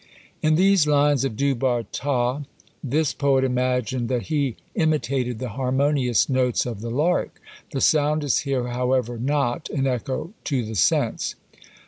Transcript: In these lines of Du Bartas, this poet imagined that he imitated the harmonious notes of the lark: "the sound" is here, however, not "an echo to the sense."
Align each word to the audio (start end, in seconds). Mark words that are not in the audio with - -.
In 0.41 0.55
these 0.55 0.87
lines 0.87 1.23
of 1.23 1.35
Du 1.37 1.53
Bartas, 1.53 2.43
this 2.83 3.13
poet 3.13 3.43
imagined 3.43 4.09
that 4.09 4.23
he 4.33 4.55
imitated 4.73 5.37
the 5.37 5.49
harmonious 5.49 6.27
notes 6.27 6.65
of 6.65 6.81
the 6.81 6.89
lark: 6.89 7.39
"the 7.71 7.81
sound" 7.81 8.23
is 8.23 8.39
here, 8.39 8.69
however, 8.69 9.19
not 9.19 9.69
"an 9.69 9.85
echo 9.85 10.33
to 10.45 10.65
the 10.65 10.73
sense." 10.73 11.35